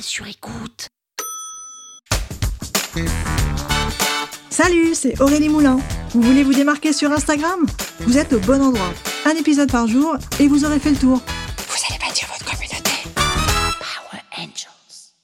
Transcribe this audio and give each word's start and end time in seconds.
Sur 0.00 0.26
écoute. 0.26 0.88
Salut, 4.50 4.94
c'est 4.94 5.20
Aurélie 5.20 5.48
Moulin. 5.48 5.78
Vous 6.10 6.20
voulez 6.20 6.42
vous 6.42 6.52
démarquer 6.52 6.92
sur 6.92 7.12
Instagram? 7.12 7.66
Vous 8.00 8.18
êtes 8.18 8.32
au 8.32 8.40
bon 8.40 8.60
endroit. 8.62 8.92
Un 9.24 9.34
épisode 9.36 9.70
par 9.70 9.86
jour 9.86 10.16
et 10.38 10.48
vous 10.48 10.64
aurez 10.64 10.78
fait 10.80 10.90
le 10.90 10.96
tour. 10.96 11.18
Vous 11.18 11.78
allez 11.88 11.98
bâtir 11.98 12.28
votre 12.28 12.44
communauté. 12.44 12.90
Power 13.14 14.22
Angels. 14.38 15.14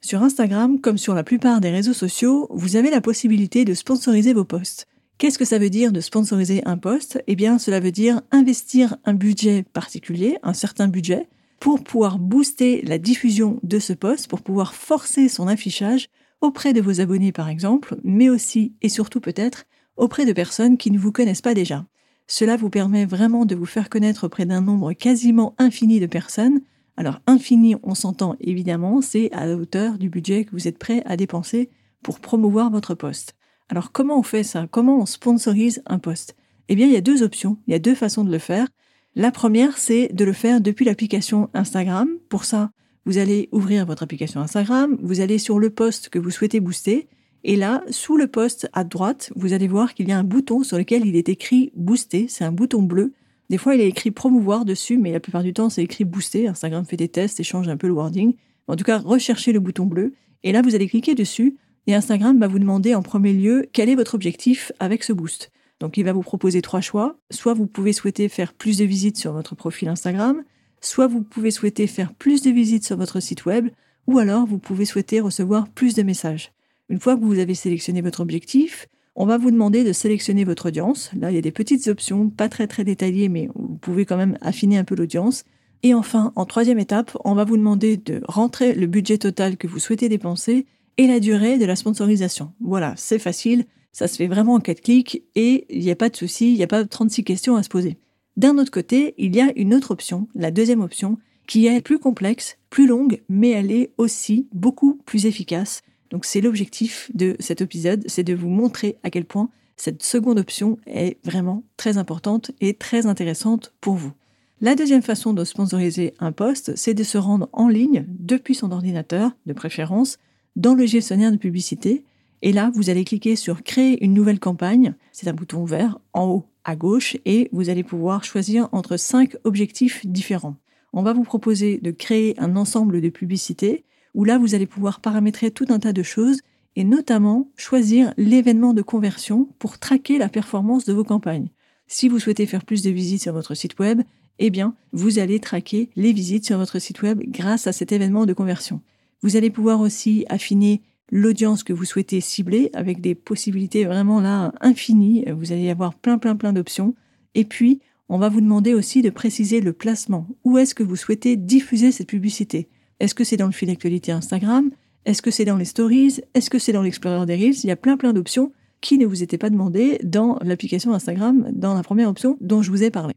Sur 0.00 0.22
Instagram, 0.22 0.80
comme 0.80 0.98
sur 0.98 1.14
la 1.14 1.24
plupart 1.24 1.60
des 1.60 1.70
réseaux 1.70 1.94
sociaux, 1.94 2.46
vous 2.50 2.76
avez 2.76 2.90
la 2.90 3.00
possibilité 3.00 3.64
de 3.64 3.74
sponsoriser 3.74 4.32
vos 4.32 4.44
posts. 4.44 4.86
Qu'est-ce 5.18 5.38
que 5.38 5.44
ça 5.44 5.58
veut 5.58 5.70
dire 5.70 5.92
de 5.92 6.00
sponsoriser 6.00 6.62
un 6.66 6.78
post? 6.78 7.22
Eh 7.26 7.36
bien, 7.36 7.58
cela 7.58 7.80
veut 7.80 7.92
dire 7.92 8.20
investir 8.30 8.96
un 9.04 9.14
budget 9.14 9.64
particulier, 9.72 10.38
un 10.42 10.54
certain 10.54 10.88
budget, 10.88 11.28
pour 11.60 11.84
pouvoir 11.84 12.18
booster 12.18 12.82
la 12.82 12.98
diffusion 12.98 13.60
de 13.62 13.78
ce 13.78 13.92
post, 13.92 14.28
pour 14.28 14.40
pouvoir 14.40 14.74
forcer 14.74 15.28
son 15.28 15.46
affichage 15.46 16.08
auprès 16.40 16.72
de 16.72 16.80
vos 16.80 17.00
abonnés 17.00 17.32
par 17.32 17.48
exemple, 17.48 17.96
mais 18.02 18.30
aussi 18.30 18.74
et 18.82 18.88
surtout 18.88 19.20
peut-être 19.20 19.66
auprès 19.96 20.24
de 20.24 20.32
personnes 20.32 20.78
qui 20.78 20.90
ne 20.90 20.98
vous 20.98 21.12
connaissent 21.12 21.42
pas 21.42 21.54
déjà. 21.54 21.86
Cela 22.26 22.56
vous 22.56 22.70
permet 22.70 23.04
vraiment 23.04 23.44
de 23.44 23.54
vous 23.54 23.66
faire 23.66 23.90
connaître 23.90 24.24
auprès 24.24 24.46
d'un 24.46 24.62
nombre 24.62 24.92
quasiment 24.94 25.54
infini 25.58 26.00
de 26.00 26.06
personnes. 26.06 26.62
Alors 26.96 27.20
infini, 27.26 27.76
on 27.82 27.94
s'entend 27.94 28.36
évidemment, 28.40 29.02
c'est 29.02 29.30
à 29.32 29.46
la 29.46 29.56
hauteur 29.56 29.98
du 29.98 30.08
budget 30.08 30.44
que 30.44 30.52
vous 30.52 30.66
êtes 30.66 30.78
prêt 30.78 31.02
à 31.04 31.16
dépenser 31.16 31.70
pour 32.02 32.20
promouvoir 32.20 32.70
votre 32.70 32.94
poste. 32.94 33.36
Alors 33.68 33.92
comment 33.92 34.18
on 34.18 34.22
fait 34.22 34.44
ça? 34.44 34.66
Comment 34.70 34.98
on 35.00 35.06
sponsorise 35.06 35.82
un 35.86 35.98
poste? 35.98 36.36
Eh 36.68 36.76
bien, 36.76 36.86
il 36.86 36.92
y 36.92 36.96
a 36.96 37.02
deux 37.02 37.22
options, 37.22 37.58
il 37.66 37.72
y 37.72 37.74
a 37.74 37.80
deux 37.80 37.94
façons 37.94 38.24
de 38.24 38.30
le 38.30 38.38
faire. 38.38 38.68
La 39.16 39.32
première, 39.32 39.76
c'est 39.76 40.08
de 40.12 40.24
le 40.24 40.32
faire 40.32 40.60
depuis 40.60 40.84
l'application 40.84 41.50
Instagram. 41.52 42.08
Pour 42.28 42.44
ça, 42.44 42.70
vous 43.06 43.18
allez 43.18 43.48
ouvrir 43.50 43.84
votre 43.84 44.04
application 44.04 44.40
Instagram, 44.40 44.96
vous 45.02 45.20
allez 45.20 45.38
sur 45.38 45.58
le 45.58 45.70
poste 45.70 46.10
que 46.10 46.18
vous 46.18 46.30
souhaitez 46.30 46.60
booster, 46.60 47.08
et 47.42 47.56
là, 47.56 47.82
sous 47.90 48.16
le 48.16 48.26
poste 48.26 48.68
à 48.72 48.84
droite, 48.84 49.32
vous 49.34 49.52
allez 49.52 49.66
voir 49.66 49.94
qu'il 49.94 50.08
y 50.08 50.12
a 50.12 50.18
un 50.18 50.24
bouton 50.24 50.62
sur 50.62 50.76
lequel 50.76 51.06
il 51.06 51.16
est 51.16 51.28
écrit 51.28 51.72
booster, 51.74 52.26
c'est 52.28 52.44
un 52.44 52.52
bouton 52.52 52.82
bleu. 52.82 53.14
Des 53.48 53.58
fois, 53.58 53.74
il 53.74 53.80
est 53.80 53.88
écrit 53.88 54.10
promouvoir 54.10 54.64
dessus, 54.64 54.98
mais 54.98 55.10
la 55.10 55.20
plupart 55.20 55.42
du 55.42 55.52
temps, 55.52 55.70
c'est 55.70 55.82
écrit 55.82 56.04
booster. 56.04 56.46
Instagram 56.46 56.84
fait 56.84 56.96
des 56.96 57.08
tests 57.08 57.40
et 57.40 57.42
change 57.42 57.68
un 57.68 57.76
peu 57.76 57.88
le 57.88 57.94
wording. 57.94 58.34
En 58.68 58.76
tout 58.76 58.84
cas, 58.84 58.98
recherchez 58.98 59.52
le 59.52 59.58
bouton 59.58 59.86
bleu, 59.86 60.14
et 60.44 60.52
là, 60.52 60.62
vous 60.62 60.74
allez 60.74 60.86
cliquer 60.86 61.14
dessus, 61.14 61.56
et 61.86 61.94
Instagram 61.94 62.38
va 62.38 62.46
vous 62.46 62.58
demander 62.58 62.94
en 62.94 63.02
premier 63.02 63.32
lieu 63.32 63.66
quel 63.72 63.88
est 63.88 63.96
votre 63.96 64.14
objectif 64.14 64.70
avec 64.78 65.02
ce 65.02 65.12
boost. 65.12 65.50
Donc 65.80 65.96
il 65.96 66.04
va 66.04 66.12
vous 66.12 66.22
proposer 66.22 66.62
trois 66.62 66.80
choix. 66.80 67.16
Soit 67.30 67.54
vous 67.54 67.66
pouvez 67.66 67.92
souhaiter 67.92 68.28
faire 68.28 68.52
plus 68.52 68.78
de 68.78 68.84
visites 68.84 69.16
sur 69.16 69.32
votre 69.32 69.54
profil 69.54 69.88
Instagram, 69.88 70.44
soit 70.80 71.06
vous 71.06 71.22
pouvez 71.22 71.50
souhaiter 71.50 71.86
faire 71.86 72.14
plus 72.14 72.42
de 72.42 72.50
visites 72.50 72.84
sur 72.84 72.96
votre 72.96 73.20
site 73.20 73.46
web, 73.46 73.68
ou 74.06 74.18
alors 74.18 74.46
vous 74.46 74.58
pouvez 74.58 74.84
souhaiter 74.84 75.20
recevoir 75.20 75.68
plus 75.68 75.94
de 75.94 76.02
messages. 76.02 76.52
Une 76.88 77.00
fois 77.00 77.16
que 77.16 77.24
vous 77.24 77.38
avez 77.38 77.54
sélectionné 77.54 78.02
votre 78.02 78.20
objectif, 78.20 78.88
on 79.16 79.26
va 79.26 79.38
vous 79.38 79.50
demander 79.50 79.84
de 79.84 79.92
sélectionner 79.92 80.44
votre 80.44 80.68
audience. 80.68 81.10
Là, 81.18 81.30
il 81.30 81.34
y 81.34 81.38
a 81.38 81.42
des 81.42 81.50
petites 81.50 81.88
options, 81.88 82.30
pas 82.30 82.48
très 82.48 82.66
très 82.66 82.84
détaillées, 82.84 83.28
mais 83.28 83.48
vous 83.54 83.76
pouvez 83.76 84.04
quand 84.04 84.16
même 84.16 84.38
affiner 84.40 84.78
un 84.78 84.84
peu 84.84 84.94
l'audience. 84.94 85.44
Et 85.82 85.94
enfin, 85.94 86.32
en 86.36 86.44
troisième 86.44 86.78
étape, 86.78 87.16
on 87.24 87.34
va 87.34 87.44
vous 87.44 87.56
demander 87.56 87.96
de 87.96 88.20
rentrer 88.26 88.74
le 88.74 88.86
budget 88.86 89.18
total 89.18 89.56
que 89.56 89.66
vous 89.66 89.78
souhaitez 89.78 90.08
dépenser 90.08 90.66
et 90.98 91.06
la 91.06 91.20
durée 91.20 91.58
de 91.58 91.64
la 91.64 91.76
sponsorisation. 91.76 92.52
Voilà, 92.60 92.94
c'est 92.96 93.18
facile. 93.18 93.64
Ça 93.92 94.08
se 94.08 94.16
fait 94.16 94.26
vraiment 94.26 94.54
en 94.54 94.60
quatre 94.60 94.82
clics 94.82 95.24
et 95.34 95.66
il 95.68 95.80
n'y 95.80 95.90
a 95.90 95.96
pas 95.96 96.08
de 96.08 96.16
souci, 96.16 96.52
il 96.52 96.56
n'y 96.56 96.62
a 96.62 96.68
pas 96.68 96.84
36 96.84 97.24
questions 97.24 97.56
à 97.56 97.62
se 97.62 97.68
poser. 97.68 97.96
D'un 98.36 98.58
autre 98.58 98.70
côté, 98.70 99.14
il 99.18 99.34
y 99.34 99.40
a 99.40 99.52
une 99.56 99.74
autre 99.74 99.90
option, 99.90 100.28
la 100.34 100.50
deuxième 100.50 100.80
option, 100.80 101.18
qui 101.46 101.66
est 101.66 101.80
plus 101.80 101.98
complexe, 101.98 102.58
plus 102.70 102.86
longue, 102.86 103.22
mais 103.28 103.50
elle 103.50 103.72
est 103.72 103.90
aussi 103.98 104.46
beaucoup 104.52 104.94
plus 105.04 105.26
efficace. 105.26 105.82
Donc 106.10 106.24
c'est 106.24 106.40
l'objectif 106.40 107.10
de 107.14 107.36
cet 107.40 107.60
épisode, 107.60 108.04
c'est 108.06 108.22
de 108.22 108.34
vous 108.34 108.48
montrer 108.48 108.96
à 109.02 109.10
quel 109.10 109.24
point 109.24 109.50
cette 109.76 110.02
seconde 110.02 110.38
option 110.38 110.78
est 110.86 111.16
vraiment 111.24 111.64
très 111.76 111.98
importante 111.98 112.52
et 112.60 112.74
très 112.74 113.06
intéressante 113.06 113.72
pour 113.80 113.94
vous. 113.94 114.12
La 114.60 114.74
deuxième 114.74 115.02
façon 115.02 115.32
de 115.32 115.42
sponsoriser 115.42 116.12
un 116.18 116.32
poste, 116.32 116.76
c'est 116.76 116.92
de 116.92 117.02
se 117.02 117.16
rendre 117.16 117.48
en 117.52 117.66
ligne 117.66 118.04
depuis 118.08 118.54
son 118.54 118.72
ordinateur, 118.72 119.32
de 119.46 119.54
préférence, 119.54 120.18
dans 120.54 120.74
le 120.74 120.84
gestionnaire 120.84 121.32
de 121.32 121.38
publicité 121.38 122.04
et 122.42 122.52
là, 122.52 122.70
vous 122.74 122.90
allez 122.90 123.04
cliquer 123.04 123.36
sur 123.36 123.62
Créer 123.62 124.02
une 124.04 124.14
nouvelle 124.14 124.40
campagne. 124.40 124.94
C'est 125.12 125.28
un 125.28 125.34
bouton 125.34 125.64
vert 125.64 125.98
en 126.12 126.26
haut 126.26 126.46
à 126.64 126.76
gauche 126.76 127.16
et 127.24 127.48
vous 127.52 127.68
allez 127.68 127.84
pouvoir 127.84 128.24
choisir 128.24 128.68
entre 128.72 128.96
cinq 128.96 129.36
objectifs 129.44 130.06
différents. 130.06 130.56
On 130.92 131.02
va 131.02 131.12
vous 131.12 131.22
proposer 131.22 131.78
de 131.78 131.90
créer 131.90 132.34
un 132.38 132.56
ensemble 132.56 133.00
de 133.00 133.08
publicités 133.08 133.84
où 134.14 134.24
là, 134.24 134.38
vous 134.38 134.54
allez 134.54 134.66
pouvoir 134.66 135.00
paramétrer 135.00 135.50
tout 135.50 135.66
un 135.68 135.78
tas 135.78 135.92
de 135.92 136.02
choses 136.02 136.40
et 136.76 136.84
notamment 136.84 137.48
choisir 137.56 138.12
l'événement 138.16 138.74
de 138.74 138.82
conversion 138.82 139.48
pour 139.58 139.78
traquer 139.78 140.18
la 140.18 140.28
performance 140.28 140.84
de 140.84 140.92
vos 140.92 141.04
campagnes. 141.04 141.48
Si 141.86 142.08
vous 142.08 142.18
souhaitez 142.18 142.46
faire 142.46 142.64
plus 142.64 142.82
de 142.82 142.90
visites 142.90 143.22
sur 143.22 143.32
votre 143.32 143.54
site 143.54 143.78
web, 143.78 144.02
eh 144.38 144.50
bien, 144.50 144.74
vous 144.92 145.18
allez 145.18 145.38
traquer 145.40 145.90
les 145.96 146.12
visites 146.12 146.46
sur 146.46 146.56
votre 146.56 146.78
site 146.78 147.02
web 147.02 147.20
grâce 147.26 147.66
à 147.66 147.72
cet 147.72 147.92
événement 147.92 148.26
de 148.26 148.32
conversion. 148.32 148.80
Vous 149.22 149.36
allez 149.36 149.50
pouvoir 149.50 149.80
aussi 149.80 150.24
affiner 150.28 150.80
l'audience 151.10 151.62
que 151.62 151.72
vous 151.72 151.84
souhaitez 151.84 152.20
cibler 152.20 152.70
avec 152.74 153.00
des 153.00 153.14
possibilités 153.14 153.84
vraiment 153.84 154.20
là 154.20 154.52
infinies. 154.60 155.24
Vous 155.30 155.52
allez 155.52 155.70
avoir 155.70 155.94
plein 155.94 156.18
plein 156.18 156.36
plein 156.36 156.52
d'options. 156.52 156.94
Et 157.34 157.44
puis, 157.44 157.80
on 158.08 158.18
va 158.18 158.28
vous 158.28 158.40
demander 158.40 158.74
aussi 158.74 159.02
de 159.02 159.10
préciser 159.10 159.60
le 159.60 159.72
placement. 159.72 160.26
Où 160.44 160.58
est-ce 160.58 160.74
que 160.74 160.82
vous 160.82 160.96
souhaitez 160.96 161.36
diffuser 161.36 161.92
cette 161.92 162.08
publicité? 162.08 162.68
Est-ce 162.98 163.14
que 163.14 163.24
c'est 163.24 163.36
dans 163.36 163.46
le 163.46 163.52
fil 163.52 163.68
d'actualité 163.68 164.12
Instagram? 164.12 164.70
Est-ce 165.04 165.22
que 165.22 165.30
c'est 165.30 165.44
dans 165.44 165.56
les 165.56 165.64
stories? 165.64 166.20
Est-ce 166.34 166.50
que 166.50 166.58
c'est 166.58 166.72
dans 166.72 166.82
l'Explorer 166.82 167.24
des 167.26 167.36
Reels? 167.36 167.60
Il 167.64 167.68
y 167.68 167.70
a 167.70 167.76
plein 167.76 167.96
plein 167.96 168.12
d'options 168.12 168.52
qui 168.80 168.98
ne 168.98 169.06
vous 169.06 169.22
étaient 169.22 169.38
pas 169.38 169.50
demandées 169.50 169.98
dans 170.02 170.38
l'application 170.42 170.92
Instagram, 170.92 171.50
dans 171.52 171.74
la 171.74 171.82
première 171.82 172.08
option 172.08 172.36
dont 172.40 172.62
je 172.62 172.70
vous 172.70 172.82
ai 172.82 172.90
parlé. 172.90 173.14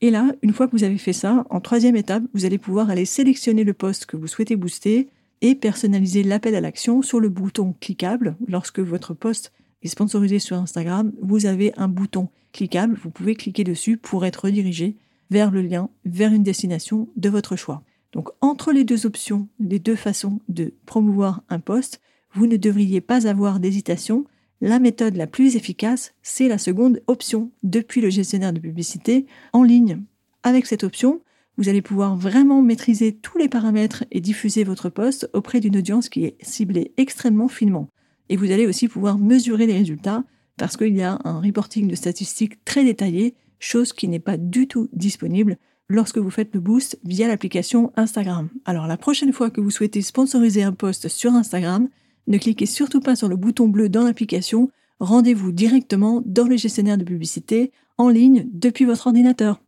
Et 0.00 0.10
là, 0.10 0.32
une 0.42 0.52
fois 0.52 0.66
que 0.66 0.72
vous 0.72 0.84
avez 0.84 0.98
fait 0.98 1.12
ça, 1.12 1.46
en 1.48 1.60
troisième 1.60 1.96
étape, 1.96 2.22
vous 2.34 2.44
allez 2.44 2.58
pouvoir 2.58 2.90
aller 2.90 3.04
sélectionner 3.04 3.64
le 3.64 3.72
poste 3.72 4.06
que 4.06 4.16
vous 4.16 4.26
souhaitez 4.26 4.56
booster, 4.56 5.08
et 5.40 5.54
personnaliser 5.54 6.22
l'appel 6.22 6.54
à 6.54 6.60
l'action 6.60 7.02
sur 7.02 7.20
le 7.20 7.28
bouton 7.28 7.74
cliquable. 7.80 8.36
Lorsque 8.48 8.80
votre 8.80 9.14
poste 9.14 9.52
est 9.82 9.88
sponsorisé 9.88 10.38
sur 10.38 10.56
Instagram, 10.56 11.12
vous 11.20 11.46
avez 11.46 11.72
un 11.76 11.88
bouton 11.88 12.28
cliquable, 12.52 12.98
vous 13.02 13.10
pouvez 13.10 13.34
cliquer 13.34 13.64
dessus 13.64 13.96
pour 13.96 14.24
être 14.24 14.44
redirigé 14.44 14.96
vers 15.30 15.50
le 15.50 15.62
lien, 15.62 15.90
vers 16.04 16.32
une 16.32 16.42
destination 16.42 17.08
de 17.16 17.28
votre 17.28 17.56
choix. 17.56 17.82
Donc 18.12 18.28
entre 18.40 18.72
les 18.72 18.84
deux 18.84 19.06
options, 19.06 19.48
les 19.58 19.78
deux 19.78 19.96
façons 19.96 20.40
de 20.48 20.72
promouvoir 20.86 21.42
un 21.48 21.58
poste, 21.58 22.00
vous 22.32 22.46
ne 22.46 22.56
devriez 22.56 23.00
pas 23.00 23.26
avoir 23.26 23.60
d'hésitation. 23.60 24.24
La 24.60 24.78
méthode 24.78 25.16
la 25.16 25.26
plus 25.26 25.56
efficace, 25.56 26.14
c'est 26.22 26.48
la 26.48 26.58
seconde 26.58 27.02
option 27.06 27.50
depuis 27.62 28.00
le 28.00 28.10
gestionnaire 28.10 28.52
de 28.52 28.60
publicité 28.60 29.26
en 29.52 29.62
ligne. 29.62 30.02
Avec 30.42 30.66
cette 30.66 30.84
option, 30.84 31.20
vous 31.56 31.68
allez 31.68 31.82
pouvoir 31.82 32.16
vraiment 32.16 32.62
maîtriser 32.62 33.12
tous 33.12 33.38
les 33.38 33.48
paramètres 33.48 34.04
et 34.10 34.20
diffuser 34.20 34.64
votre 34.64 34.88
poste 34.88 35.30
auprès 35.32 35.60
d'une 35.60 35.76
audience 35.76 36.08
qui 36.08 36.24
est 36.24 36.36
ciblée 36.42 36.92
extrêmement 36.96 37.48
finement. 37.48 37.88
Et 38.28 38.36
vous 38.36 38.50
allez 38.50 38.66
aussi 38.66 38.88
pouvoir 38.88 39.18
mesurer 39.18 39.66
les 39.66 39.76
résultats 39.76 40.24
parce 40.56 40.76
qu'il 40.76 40.94
y 40.94 41.02
a 41.02 41.18
un 41.24 41.40
reporting 41.40 41.88
de 41.88 41.94
statistiques 41.94 42.64
très 42.64 42.84
détaillé, 42.84 43.34
chose 43.58 43.92
qui 43.92 44.08
n'est 44.08 44.20
pas 44.20 44.36
du 44.36 44.66
tout 44.68 44.88
disponible 44.92 45.56
lorsque 45.88 46.18
vous 46.18 46.30
faites 46.30 46.54
le 46.54 46.60
boost 46.60 46.98
via 47.04 47.28
l'application 47.28 47.92
Instagram. 47.96 48.48
Alors 48.64 48.86
la 48.86 48.96
prochaine 48.96 49.32
fois 49.32 49.50
que 49.50 49.60
vous 49.60 49.70
souhaitez 49.70 50.02
sponsoriser 50.02 50.62
un 50.62 50.72
post 50.72 51.08
sur 51.08 51.34
Instagram, 51.34 51.88
ne 52.26 52.38
cliquez 52.38 52.66
surtout 52.66 53.00
pas 53.00 53.16
sur 53.16 53.28
le 53.28 53.36
bouton 53.36 53.68
bleu 53.68 53.88
dans 53.88 54.04
l'application, 54.04 54.70
rendez-vous 54.98 55.52
directement 55.52 56.22
dans 56.24 56.46
le 56.46 56.56
gestionnaire 56.56 56.98
de 56.98 57.04
publicité 57.04 57.72
en 57.98 58.08
ligne 58.08 58.48
depuis 58.52 58.86
votre 58.86 59.06
ordinateur. 59.06 59.63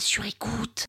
Sur 0.00 0.24
écoute. 0.24 0.86